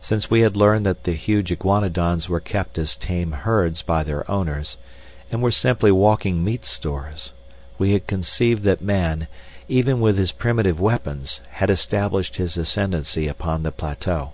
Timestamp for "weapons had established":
10.80-12.34